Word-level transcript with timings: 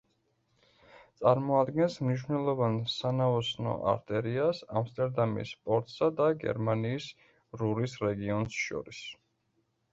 წარმოადგენს 1.19 1.97
მნიშვნელოვან 2.07 2.79
სანაოსნო 2.93 3.75
არტერიას 3.93 4.63
ამსტერდამის 4.83 5.53
პორტსა 5.69 6.11
და 6.23 6.33
გერმანიის 6.47 7.13
რურის 7.63 7.97
რეგიონს 8.09 8.61
შორის. 8.67 9.07